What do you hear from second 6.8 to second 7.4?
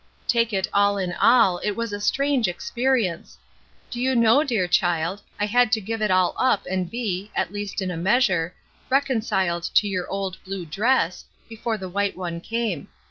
be,